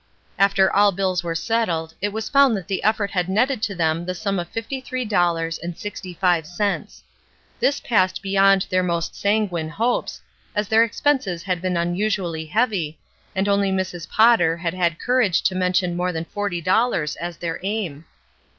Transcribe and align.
After 0.39 0.73
all 0.73 0.91
bills 0.91 1.23
were 1.23 1.35
settled 1.35 1.93
it 2.01 2.09
was 2.11 2.27
found 2.27 2.57
that 2.57 2.67
the 2.67 2.83
effort 2.83 3.11
had 3.11 3.29
netted 3.29 3.61
to 3.61 3.75
them 3.75 4.03
the 4.07 4.15
sum 4.15 4.39
of 4.39 4.47
fifty 4.47 4.81
three 4.81 5.05
dollars 5.05 5.59
and 5.59 5.77
sixty 5.77 6.11
five 6.15 6.47
cents. 6.47 7.03
This 7.59 7.79
passed 7.79 8.23
beyond 8.23 8.65
their 8.71 8.81
most 8.81 9.13
sanguine 9.13 9.69
hopes, 9.69 10.19
as 10.55 10.67
their 10.67 10.83
expenses 10.83 11.43
had 11.43 11.61
been 11.61 11.77
unusually 11.77 12.47
heavy, 12.47 12.97
and 13.35 13.47
only 13.47 13.71
Mrs. 13.71 14.09
Potter 14.09 14.57
had 14.57 14.73
had 14.73 14.97
courage 14.97 15.43
to 15.43 15.53
mention 15.53 15.95
more 15.95 16.11
than 16.11 16.25
forty 16.25 16.61
dollars 16.61 17.15
as 17.17 17.37
their 17.37 17.59
aim. 17.61 18.05